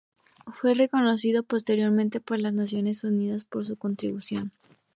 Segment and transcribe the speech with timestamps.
[0.51, 4.51] Fue reconocido posteriormente por las Naciones Unidas por su contribución.